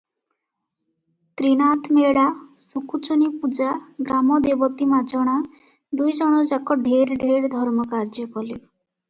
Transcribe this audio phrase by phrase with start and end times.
[1.41, 2.23] ତ୍ରିନାଥମେଳା,
[2.61, 3.75] ସୁକୁଚୂନିପୂଜା,
[4.09, 5.37] ଗ୍ରାମଦେବତୀ ମାଜଣା,
[6.01, 8.59] ଦୁଇଜଣଯାକ ଢେର ଢେର ଧର୍ମ କାର୍ଯ୍ୟ କଲେ।